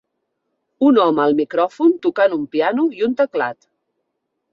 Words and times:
Un 0.85 0.95
home 1.01 1.19
al 1.25 1.35
micròfon 1.39 1.93
tocant 2.05 2.33
un 2.39 2.47
piano 2.57 2.87
i 3.01 3.05
un 3.09 3.13
teclat. 3.21 3.61